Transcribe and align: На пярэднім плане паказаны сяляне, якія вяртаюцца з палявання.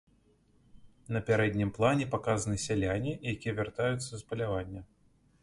На 1.15 1.21
пярэднім 1.27 1.69
плане 1.77 2.07
паказаны 2.15 2.57
сяляне, 2.65 3.13
якія 3.35 3.53
вяртаюцца 3.61 4.09
з 4.15 4.21
палявання. 4.33 4.81